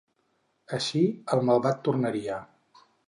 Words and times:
Així 0.77 1.01
el 1.35 1.43
malvat 1.51 1.85
tornaria. 1.89 2.39